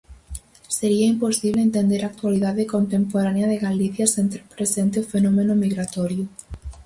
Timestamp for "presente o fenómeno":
4.55-5.53